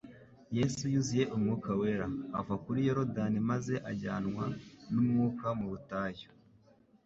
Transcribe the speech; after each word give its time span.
«Yesu, 0.57 0.83
yuzuye 0.93 1.23
Umwuka 1.35 1.69
wera, 1.81 2.07
ava 2.39 2.55
kuri 2.63 2.79
Yorodani 2.87 3.39
maze 3.49 3.73
ajyanwa 3.91 4.45
n'Umwuka 4.91 5.47
mu 5.59 5.65
butayu.» 5.71 6.29